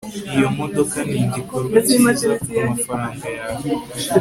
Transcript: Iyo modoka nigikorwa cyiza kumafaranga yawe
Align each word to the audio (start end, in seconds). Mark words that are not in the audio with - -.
Iyo 0.35 0.47
modoka 0.57 0.97
nigikorwa 1.11 1.77
cyiza 1.87 2.29
kumafaranga 2.47 3.27
yawe 3.37 3.67